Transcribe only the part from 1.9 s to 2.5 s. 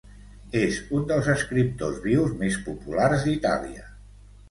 vius